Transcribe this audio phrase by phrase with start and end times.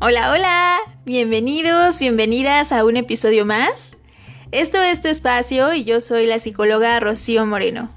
[0.00, 3.96] Hola, hola, bienvenidos, bienvenidas a un episodio más.
[4.50, 7.88] Esto es tu espacio y yo soy la psicóloga Rocío Moreno.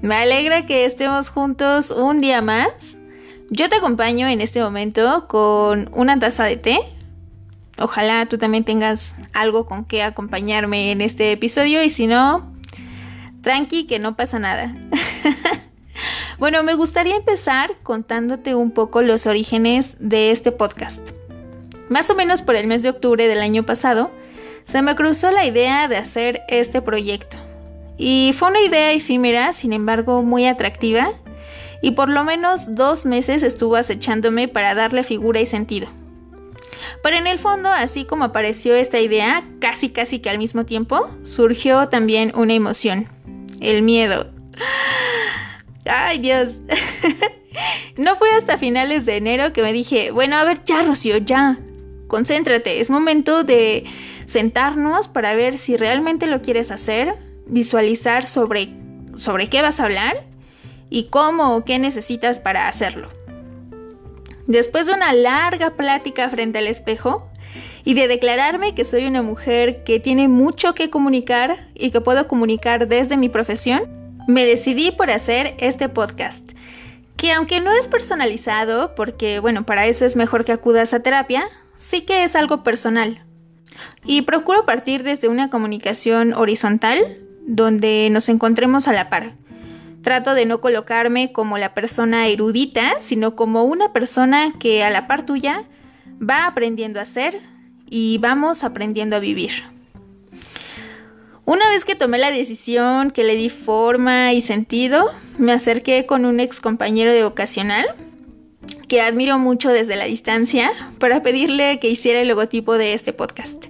[0.00, 2.98] Me alegra que estemos juntos un día más.
[3.50, 6.78] Yo te acompaño en este momento con una taza de té.
[7.78, 12.50] Ojalá tú también tengas algo con que acompañarme en este episodio y si no,
[13.42, 14.74] tranqui que no pasa nada.
[16.38, 21.10] bueno, me gustaría empezar contándote un poco los orígenes de este podcast.
[21.88, 24.10] Más o menos por el mes de octubre del año pasado,
[24.64, 27.36] se me cruzó la idea de hacer este proyecto.
[27.98, 31.12] Y fue una idea efímera, sin embargo muy atractiva,
[31.82, 35.88] y por lo menos dos meses estuvo acechándome para darle figura y sentido.
[37.02, 41.08] Pero en el fondo, así como apareció esta idea, casi casi que al mismo tiempo,
[41.24, 43.08] surgió también una emoción,
[43.60, 44.30] el miedo.
[45.84, 46.60] Ay Dios.
[47.96, 51.58] no fue hasta finales de enero que me dije, bueno, a ver, ya Rocío, ya,
[52.12, 53.84] concéntrate, es momento de
[54.26, 57.14] sentarnos para ver si realmente lo quieres hacer,
[57.46, 58.68] visualizar sobre,
[59.16, 60.22] sobre qué vas a hablar
[60.90, 63.08] y cómo o qué necesitas para hacerlo.
[64.46, 67.30] Después de una larga plática frente al espejo
[67.82, 72.28] y de declararme que soy una mujer que tiene mucho que comunicar y que puedo
[72.28, 73.84] comunicar desde mi profesión,
[74.28, 76.52] me decidí por hacer este podcast,
[77.16, 81.48] que aunque no es personalizado, porque bueno, para eso es mejor que acudas a terapia,
[81.82, 83.24] sí que es algo personal.
[84.04, 89.34] Y procuro partir desde una comunicación horizontal, donde nos encontremos a la par.
[90.02, 95.08] Trato de no colocarme como la persona erudita, sino como una persona que a la
[95.08, 95.64] par tuya
[96.20, 97.40] va aprendiendo a ser
[97.90, 99.50] y vamos aprendiendo a vivir.
[101.44, 106.24] Una vez que tomé la decisión, que le di forma y sentido, me acerqué con
[106.24, 107.86] un ex compañero de vocacional
[108.88, 113.66] que admiro mucho desde la distancia, para pedirle que hiciera el logotipo de este podcast.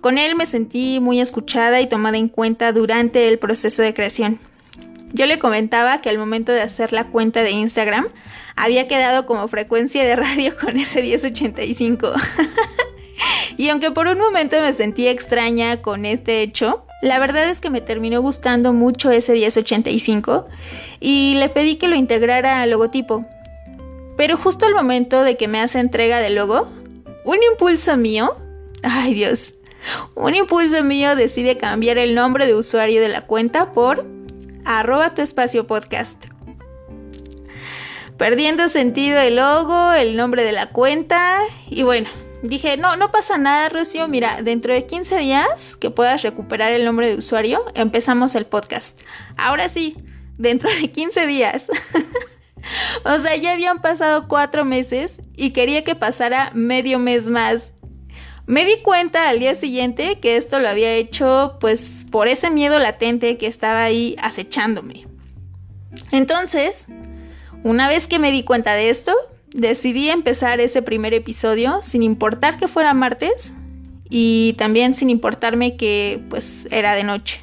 [0.00, 4.38] Con él me sentí muy escuchada y tomada en cuenta durante el proceso de creación.
[5.12, 8.06] Yo le comentaba que al momento de hacer la cuenta de Instagram
[8.56, 12.12] había quedado como frecuencia de radio con ese 1085.
[13.56, 17.70] y aunque por un momento me sentí extraña con este hecho, la verdad es que
[17.70, 20.48] me terminó gustando mucho ese 1085
[21.00, 23.26] y le pedí que lo integrara al logotipo.
[24.16, 26.66] Pero justo al momento de que me hace entrega del logo,
[27.24, 28.36] un impulso mío,
[28.82, 29.54] ay Dios,
[30.14, 34.06] un impulso mío decide cambiar el nombre de usuario de la cuenta por
[34.64, 36.26] arroba tu espacio podcast.
[38.16, 42.08] Perdiendo sentido el logo, el nombre de la cuenta y bueno,
[42.42, 46.84] dije, no, no pasa nada, Rocío, mira, dentro de 15 días que puedas recuperar el
[46.84, 48.98] nombre de usuario, empezamos el podcast.
[49.36, 49.96] Ahora sí,
[50.38, 51.68] dentro de 15 días.
[53.04, 57.72] o sea, ya habían pasado cuatro meses y quería que pasara medio mes más.
[58.46, 62.78] Me di cuenta al día siguiente que esto lo había hecho pues por ese miedo
[62.78, 65.06] latente que estaba ahí acechándome.
[66.12, 66.86] Entonces,
[67.64, 69.12] una vez que me di cuenta de esto,
[69.52, 73.54] decidí empezar ese primer episodio sin importar que fuera martes
[74.08, 77.40] y también sin importarme que pues era de noche.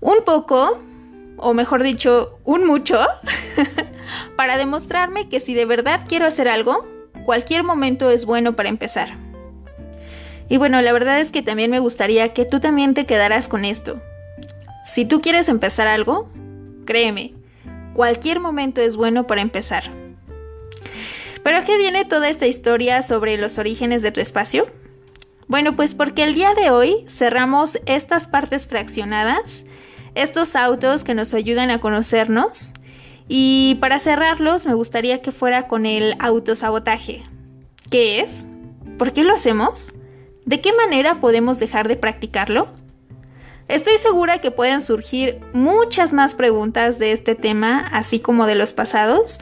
[0.00, 0.80] Un poco
[1.40, 2.98] o mejor dicho, un mucho,
[4.36, 6.86] para demostrarme que si de verdad quiero hacer algo,
[7.24, 9.14] cualquier momento es bueno para empezar.
[10.48, 13.64] Y bueno, la verdad es que también me gustaría que tú también te quedaras con
[13.64, 14.00] esto.
[14.82, 16.28] Si tú quieres empezar algo,
[16.84, 17.34] créeme,
[17.94, 19.84] cualquier momento es bueno para empezar.
[21.42, 24.66] ¿Pero qué viene toda esta historia sobre los orígenes de tu espacio?
[25.48, 29.64] Bueno, pues porque el día de hoy cerramos estas partes fraccionadas
[30.14, 32.72] estos autos que nos ayudan a conocernos.
[33.28, 37.22] Y para cerrarlos, me gustaría que fuera con el autosabotaje.
[37.90, 38.46] ¿Qué es?
[38.98, 39.94] ¿Por qué lo hacemos?
[40.46, 42.68] ¿De qué manera podemos dejar de practicarlo?
[43.68, 48.72] Estoy segura que pueden surgir muchas más preguntas de este tema, así como de los
[48.72, 49.40] pasados,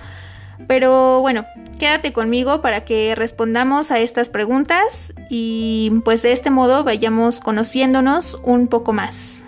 [0.67, 1.47] pero bueno,
[1.79, 8.38] quédate conmigo para que respondamos a estas preguntas y pues de este modo vayamos conociéndonos
[8.44, 9.47] un poco más.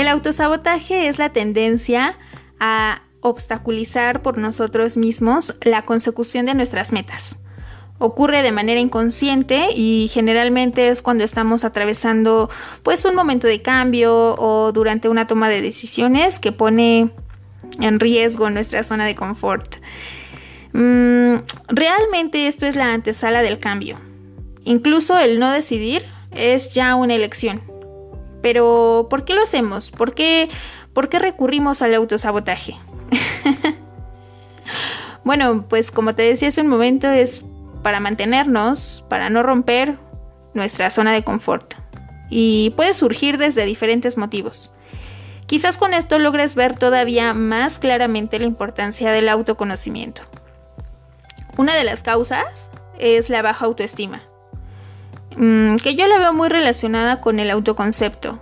[0.00, 2.16] El autosabotaje es la tendencia
[2.58, 7.38] a obstaculizar por nosotros mismos la consecución de nuestras metas.
[7.98, 12.48] Ocurre de manera inconsciente y generalmente es cuando estamos atravesando
[12.82, 17.10] pues un momento de cambio o durante una toma de decisiones que pone
[17.78, 19.76] en riesgo nuestra zona de confort.
[20.72, 21.34] Mm,
[21.68, 23.98] realmente esto es la antesala del cambio.
[24.64, 27.60] Incluso el no decidir es ya una elección.
[28.42, 29.90] Pero, ¿por qué lo hacemos?
[29.90, 30.48] ¿Por qué,
[30.92, 32.76] por qué recurrimos al autosabotaje?
[35.24, 37.44] Bueno, pues como te decía hace un momento, es
[37.82, 39.98] para mantenernos, para no romper
[40.54, 41.74] nuestra zona de confort.
[42.30, 44.70] Y puede surgir desde diferentes motivos.
[45.46, 50.22] Quizás con esto logres ver todavía más claramente la importancia del autoconocimiento.
[51.56, 54.22] Una de las causas es la baja autoestima,
[55.40, 58.38] mm, que yo la veo muy relacionada con el autoconcepto,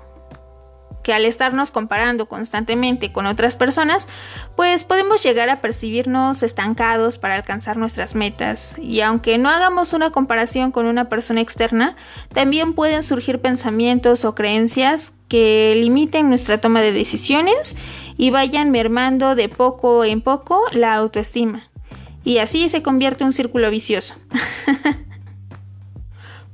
[1.08, 4.08] que al estarnos comparando constantemente con otras personas,
[4.56, 8.76] pues podemos llegar a percibirnos estancados para alcanzar nuestras metas.
[8.78, 11.96] Y aunque no hagamos una comparación con una persona externa,
[12.34, 17.74] también pueden surgir pensamientos o creencias que limiten nuestra toma de decisiones
[18.18, 21.70] y vayan mermando de poco en poco la autoestima.
[22.22, 24.14] Y así se convierte en un círculo vicioso.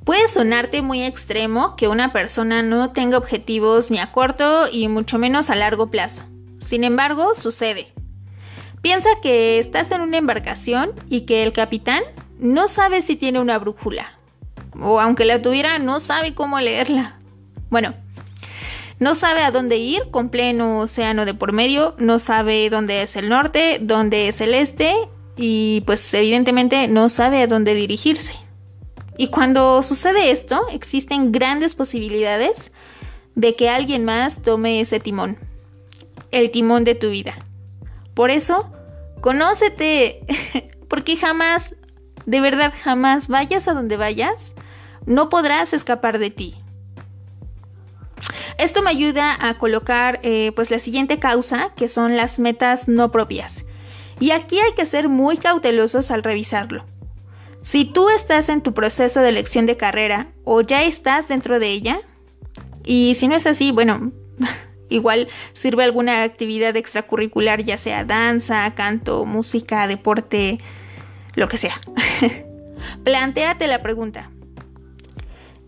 [0.05, 5.17] Puede sonarte muy extremo que una persona no tenga objetivos ni a corto y mucho
[5.19, 6.23] menos a largo plazo.
[6.61, 7.89] Sin embargo, sucede.
[8.83, 12.03] Piensa que estás en una embarcación y que el capitán
[12.39, 14.19] no sabe si tiene una brújula.
[14.79, 17.19] O aunque la tuviera, no sabe cómo leerla.
[17.71, 17.95] Bueno,
[18.99, 23.17] no sabe a dónde ir con pleno océano de por medio, no sabe dónde es
[23.17, 24.95] el norte, dónde es el este
[25.37, 28.44] y pues evidentemente no sabe a dónde dirigirse.
[29.17, 32.73] Y cuando sucede esto, existen grandes posibilidades
[33.35, 35.37] de que alguien más tome ese timón,
[36.31, 37.35] el timón de tu vida.
[38.15, 38.71] Por eso,
[39.21, 40.21] conócete,
[40.89, 41.75] porque jamás,
[42.27, 44.55] de verdad jamás, vayas a donde vayas,
[45.07, 46.57] no podrás escapar de ti.
[48.59, 53.11] Esto me ayuda a colocar eh, pues la siguiente causa, que son las metas no
[53.11, 53.65] propias.
[54.21, 56.85] Y aquí hay que ser muy cautelosos al revisarlo.
[57.65, 61.69] Si tú estás en tu proceso de elección de carrera o ya estás dentro de
[61.69, 61.99] ella,
[62.85, 64.13] y si no es así, bueno,
[64.91, 70.59] igual sirve alguna actividad extracurricular, ya sea danza, canto, música, deporte,
[71.37, 71.81] lo que sea.
[73.03, 74.31] Plantéate la pregunta.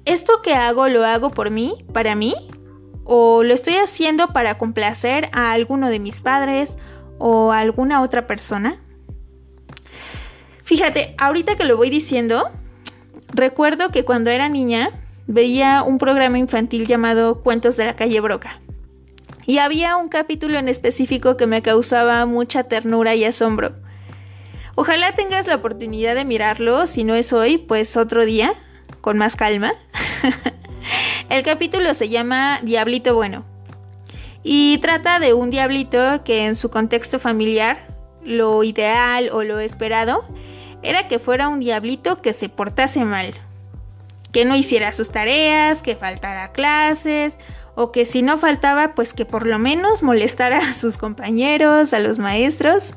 [0.05, 2.35] ¿Esto que hago lo hago por mí, para mí?
[3.05, 6.77] ¿O lo estoy haciendo para complacer a alguno de mis padres
[7.19, 8.79] o a alguna otra persona?
[10.67, 12.51] Fíjate, ahorita que lo voy diciendo,
[13.29, 14.91] recuerdo que cuando era niña
[15.29, 18.61] veía un programa infantil llamado Cuentos de la calle Broca.
[19.47, 23.75] Y había un capítulo en específico que me causaba mucha ternura y asombro.
[24.75, 28.53] Ojalá tengas la oportunidad de mirarlo, si no es hoy, pues otro día,
[29.01, 29.73] con más calma.
[31.31, 33.45] El capítulo se llama Diablito Bueno
[34.49, 37.79] y trata de un diablito que en su contexto familiar,
[38.25, 40.25] lo ideal o lo esperado
[40.87, 43.35] era que fuera un diablito que se portase mal,
[44.33, 47.39] que no hiciera sus tareas, que faltara clases,
[47.75, 51.99] o que si no faltaba, pues que por lo menos molestara a sus compañeros, a
[51.99, 52.95] los maestros.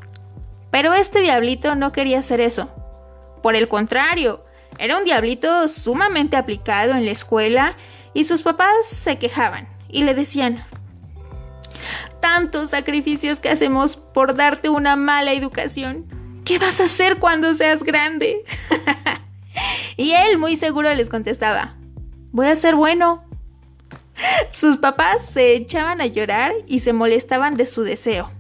[0.72, 2.70] Pero este diablito no quería hacer eso.
[3.42, 4.46] Por el contrario,
[4.78, 7.76] era un diablito sumamente aplicado en la escuela
[8.14, 10.64] y sus papás se quejaban y le decían,
[12.20, 16.19] tantos sacrificios que hacemos por darte una mala educación.
[16.50, 18.44] ¿Qué vas a hacer cuando seas grande?
[19.98, 21.76] y él muy seguro les contestaba,
[22.32, 23.24] voy a ser bueno.
[24.52, 28.32] Sus papás se echaban a llorar y se molestaban de su deseo,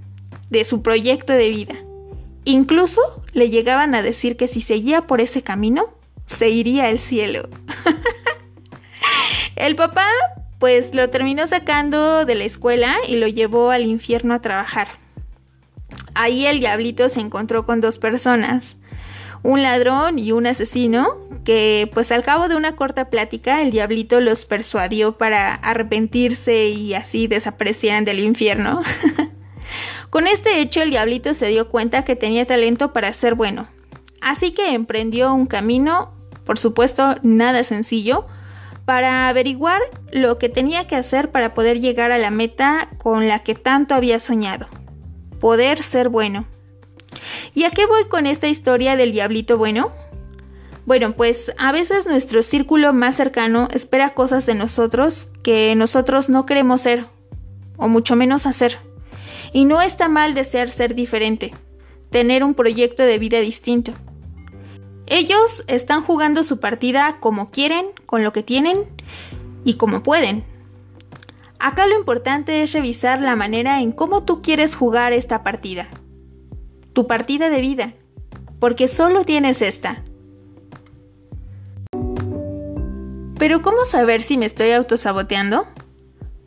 [0.49, 1.75] de su proyecto de vida.
[2.45, 2.99] Incluso
[3.33, 5.93] le llegaban a decir que si seguía por ese camino,
[6.25, 7.47] se iría al cielo.
[9.55, 10.07] El papá
[10.57, 14.87] pues lo terminó sacando de la escuela y lo llevó al infierno a trabajar.
[16.15, 18.77] Ahí el diablito se encontró con dos personas,
[19.43, 24.19] un ladrón y un asesino, que pues al cabo de una corta plática el diablito
[24.19, 28.81] los persuadió para arrepentirse y así desaparecieran del infierno.
[30.09, 33.67] con este hecho el diablito se dio cuenta que tenía talento para ser bueno,
[34.21, 36.11] así que emprendió un camino,
[36.43, 38.27] por supuesto nada sencillo,
[38.85, 43.39] para averiguar lo que tenía que hacer para poder llegar a la meta con la
[43.39, 44.67] que tanto había soñado
[45.39, 46.45] poder ser bueno.
[47.53, 49.91] ¿Y a qué voy con esta historia del diablito bueno?
[50.85, 56.45] Bueno, pues a veces nuestro círculo más cercano espera cosas de nosotros que nosotros no
[56.45, 57.05] queremos ser,
[57.77, 58.77] o mucho menos hacer.
[59.53, 61.53] Y no está mal desear ser diferente,
[62.09, 63.93] tener un proyecto de vida distinto.
[65.05, 68.77] Ellos están jugando su partida como quieren, con lo que tienen
[69.65, 70.43] y como pueden.
[71.59, 75.89] Acá lo importante es revisar la manera en cómo tú quieres jugar esta partida.
[76.93, 77.93] Tu partida de vida.
[78.59, 80.01] Porque solo tienes esta.
[83.37, 85.67] Pero ¿cómo saber si me estoy autosaboteando?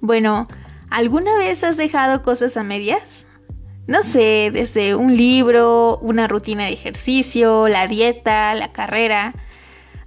[0.00, 0.49] Bueno,
[0.90, 3.26] ¿alguna vez has dejado cosas a medias?
[3.87, 9.35] No sé, desde un libro, una rutina de ejercicio, la dieta, la carrera.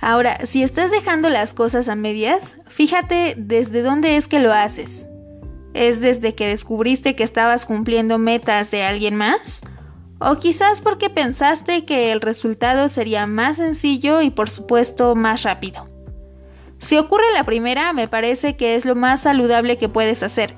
[0.05, 5.09] Ahora, si estás dejando las cosas a medias, fíjate desde dónde es que lo haces.
[5.73, 9.63] ¿Es desde que descubriste que estabas cumpliendo metas de alguien más?
[10.19, 15.87] ¿O quizás porque pensaste que el resultado sería más sencillo y por supuesto más rápido?
[16.77, 20.53] Si ocurre la primera, me parece que es lo más saludable que puedes hacer.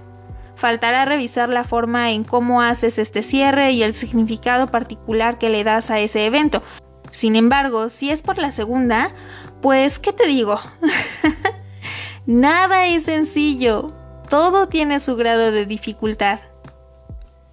[0.58, 5.64] Faltará revisar la forma en cómo haces este cierre y el significado particular que le
[5.64, 6.62] das a ese evento.
[7.10, 9.14] Sin embargo, si es por la segunda,
[9.62, 10.60] pues, ¿qué te digo?
[12.26, 13.94] Nada es sencillo.
[14.30, 16.40] Todo tiene su grado de dificultad.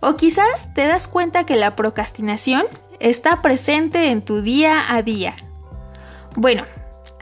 [0.00, 2.64] O quizás te das cuenta que la procrastinación
[3.00, 5.37] está presente en tu día a día.
[6.37, 6.64] Bueno,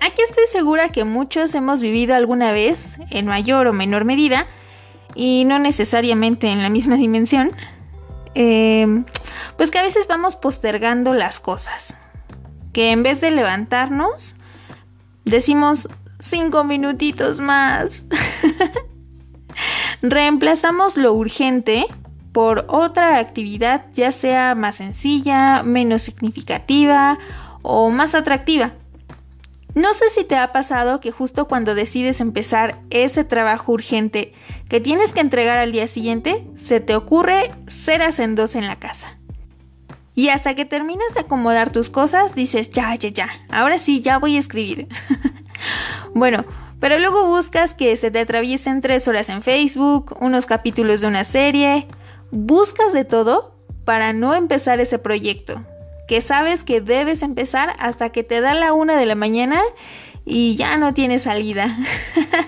[0.00, 4.46] aquí estoy segura que muchos hemos vivido alguna vez, en mayor o menor medida,
[5.14, 7.52] y no necesariamente en la misma dimensión,
[8.34, 9.04] eh,
[9.56, 11.96] pues que a veces vamos postergando las cosas.
[12.72, 14.36] Que en vez de levantarnos,
[15.24, 15.88] decimos
[16.20, 18.04] cinco minutitos más.
[20.02, 21.86] Reemplazamos lo urgente
[22.32, 27.18] por otra actividad ya sea más sencilla, menos significativa
[27.60, 28.72] o más atractiva.
[29.74, 34.34] No sé si te ha pasado que justo cuando decides empezar ese trabajo urgente
[34.68, 39.18] que tienes que entregar al día siguiente, se te ocurre ser hacendos en la casa.
[40.14, 44.18] Y hasta que terminas de acomodar tus cosas, dices, ya, ya, ya, ahora sí, ya
[44.18, 44.88] voy a escribir.
[46.14, 46.44] bueno,
[46.80, 51.24] pero luego buscas que se te atraviesen tres horas en Facebook, unos capítulos de una
[51.24, 51.86] serie,
[52.30, 53.54] buscas de todo
[53.84, 55.60] para no empezar ese proyecto,
[56.08, 59.62] que sabes que debes empezar hasta que te da la una de la mañana
[60.24, 61.68] y ya no tienes salida.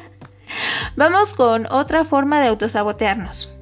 [0.97, 3.54] Vamos con otra forma de autosabotearnos.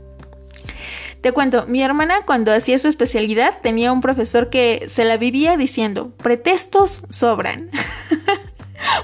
[1.22, 5.56] Te cuento, mi hermana cuando hacía su especialidad tenía un profesor que se la vivía
[5.56, 7.70] diciendo, pretextos sobran.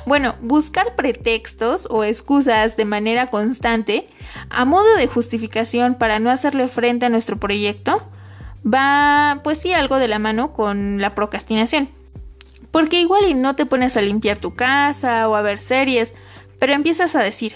[0.06, 4.08] Bueno, buscar pretextos o excusas de manera constante
[4.50, 8.02] a modo de justificación para no hacerle frente a nuestro proyecto
[8.66, 11.88] va, pues sí, algo de la mano con la procrastinación.
[12.72, 16.12] Porque igual y no te pones a limpiar tu casa o a ver series,
[16.58, 17.54] pero empiezas a decir,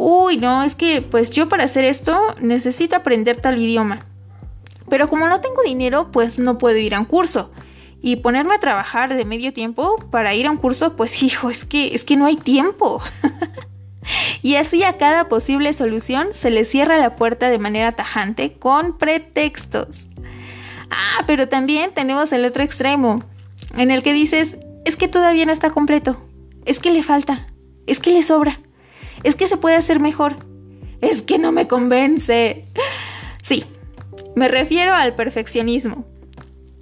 [0.00, 4.00] uy, no, es que pues yo para hacer esto necesito aprender tal idioma.
[4.88, 7.50] Pero como no tengo dinero, pues no puedo ir a un curso
[8.00, 11.64] y ponerme a trabajar de medio tiempo para ir a un curso, pues hijo, es
[11.66, 13.02] que es que no hay tiempo.
[14.42, 18.96] y así a cada posible solución se le cierra la puerta de manera tajante con
[18.96, 20.08] pretextos.
[20.90, 23.22] Ah, pero también tenemos el otro extremo,
[23.76, 26.16] en el que dices, es que todavía no está completo,
[26.64, 27.46] es que le falta,
[27.86, 28.58] es que le sobra,
[29.22, 30.36] es que se puede hacer mejor,
[31.00, 32.64] es que no me convence.
[33.40, 33.64] Sí,
[34.34, 36.04] me refiero al perfeccionismo.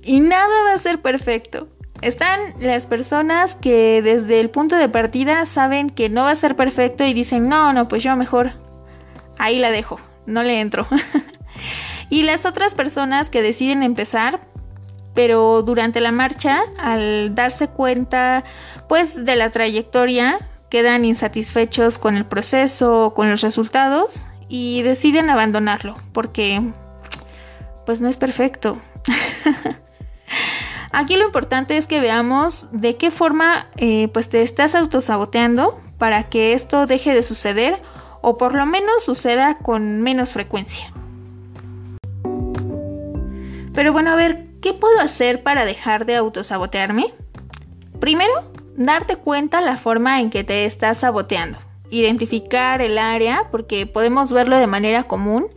[0.03, 1.69] Y nada va a ser perfecto.
[2.01, 6.55] Están las personas que desde el punto de partida saben que no va a ser
[6.55, 8.53] perfecto y dicen, no, no, pues yo mejor
[9.37, 10.87] ahí la dejo, no le entro.
[12.11, 14.41] y las otras personas que deciden empezar,
[15.15, 18.45] pero durante la marcha, al darse cuenta
[18.89, 20.39] pues de la trayectoria,
[20.71, 26.63] quedan insatisfechos con el proceso, con los resultados y deciden abandonarlo porque
[27.87, 28.79] pues no es perfecto.
[30.93, 36.29] Aquí lo importante es que veamos de qué forma eh, pues te estás autosaboteando para
[36.29, 37.81] que esto deje de suceder
[38.21, 40.93] o por lo menos suceda con menos frecuencia.
[43.75, 47.15] Pero bueno, a ver, ¿qué puedo hacer para dejar de autosabotearme?
[48.01, 51.59] Primero, darte cuenta la forma en que te estás saboteando.
[51.91, 55.49] Identificar el área, porque podemos verlo de manera común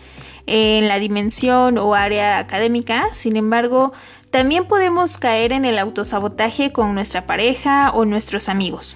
[0.47, 3.93] en la dimensión o área académica, sin embargo,
[4.31, 8.95] también podemos caer en el autosabotaje con nuestra pareja o nuestros amigos.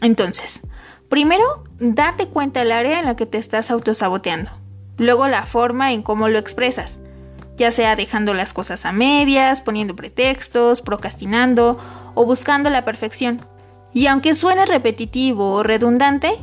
[0.00, 0.62] Entonces,
[1.08, 4.50] primero, date cuenta del área en la que te estás autosaboteando.
[4.96, 6.98] Luego, la forma en cómo lo expresas,
[7.56, 11.78] ya sea dejando las cosas a medias, poniendo pretextos, procrastinando
[12.14, 13.44] o buscando la perfección.
[13.94, 16.38] Y aunque suene repetitivo o redundante,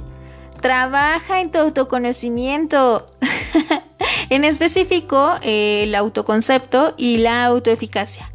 [0.62, 3.06] trabaja en tu autoconocimiento.
[4.30, 8.32] En específico, el autoconcepto y la autoeficacia.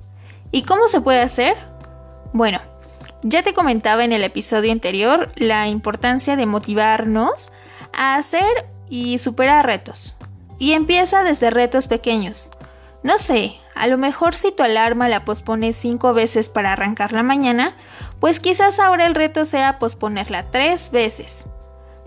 [0.51, 1.57] ¿Y cómo se puede hacer?
[2.33, 2.61] Bueno,
[3.23, 7.53] ya te comentaba en el episodio anterior la importancia de motivarnos
[7.93, 10.15] a hacer y superar retos.
[10.59, 12.51] Y empieza desde retos pequeños.
[13.05, 17.23] No sé, a lo mejor si tu alarma la pospones cinco veces para arrancar la
[17.23, 17.77] mañana,
[18.19, 21.45] pues quizás ahora el reto sea posponerla tres veces,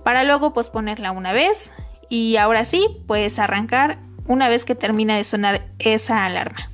[0.03, 1.71] para luego posponerla una vez
[2.09, 6.67] y ahora sí, puedes arrancar una vez que termina de sonar esa alarma.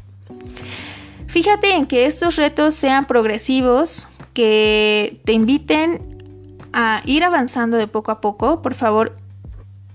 [1.28, 6.24] Fíjate en que estos retos sean progresivos, que te inviten
[6.72, 8.62] a ir avanzando de poco a poco.
[8.62, 9.18] Por favor,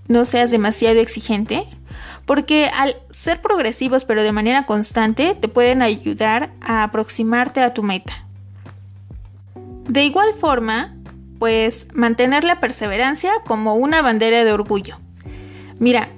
[0.07, 1.65] no seas demasiado exigente,
[2.29, 7.81] porque al ser progresivos pero de manera constante te pueden ayudar a aproximarte a tu
[7.81, 8.23] meta.
[9.87, 10.95] De igual forma,
[11.39, 14.95] pues mantener la perseverancia como una bandera de orgullo.
[15.79, 16.09] Mira,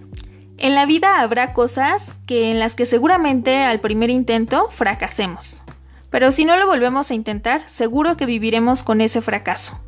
[0.57, 5.61] en la vida habrá cosas que en las que seguramente al primer intento fracasemos.
[6.09, 9.79] Pero si no lo volvemos a intentar, seguro que viviremos con ese fracaso.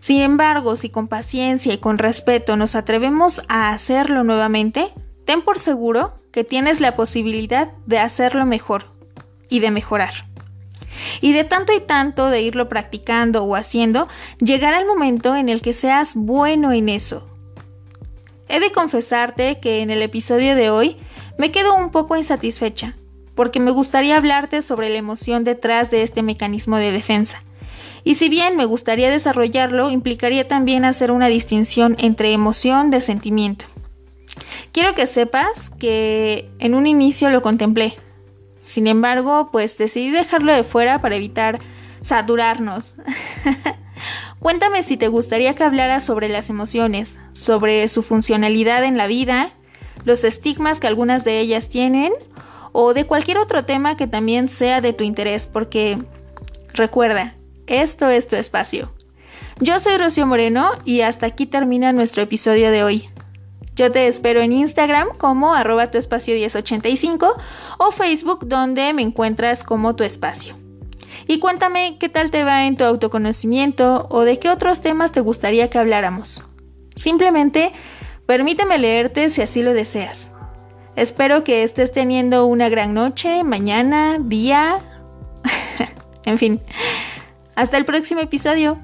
[0.00, 4.90] Sin embargo, si con paciencia y con respeto nos atrevemos a hacerlo nuevamente,
[5.30, 8.86] ten por seguro que tienes la posibilidad de hacerlo mejor
[9.48, 10.12] y de mejorar.
[11.20, 14.08] Y de tanto y tanto de irlo practicando o haciendo,
[14.40, 17.30] llegará el momento en el que seas bueno en eso.
[18.48, 20.96] He de confesarte que en el episodio de hoy
[21.38, 22.96] me quedo un poco insatisfecha,
[23.36, 27.40] porque me gustaría hablarte sobre la emoción detrás de este mecanismo de defensa.
[28.02, 33.66] Y si bien me gustaría desarrollarlo, implicaría también hacer una distinción entre emoción de sentimiento.
[34.72, 37.96] Quiero que sepas que en un inicio lo contemplé.
[38.62, 41.58] Sin embargo, pues decidí dejarlo de fuera para evitar
[42.00, 42.96] saturarnos.
[44.38, 49.52] Cuéntame si te gustaría que hablara sobre las emociones, sobre su funcionalidad en la vida,
[50.04, 52.12] los estigmas que algunas de ellas tienen
[52.72, 55.98] o de cualquier otro tema que también sea de tu interés, porque
[56.72, 57.34] recuerda,
[57.66, 58.94] esto es tu espacio.
[59.58, 63.04] Yo soy Rocío Moreno y hasta aquí termina nuestro episodio de hoy.
[63.80, 67.34] Yo te espero en Instagram como arroba tu espacio 1085
[67.78, 70.54] o Facebook donde me encuentras como tu espacio.
[71.26, 75.22] Y cuéntame qué tal te va en tu autoconocimiento o de qué otros temas te
[75.22, 76.46] gustaría que habláramos.
[76.94, 77.72] Simplemente
[78.26, 80.32] permíteme leerte si así lo deseas.
[80.94, 84.80] Espero que estés teniendo una gran noche, mañana, día,
[86.26, 86.60] en fin.
[87.56, 88.76] Hasta el próximo episodio.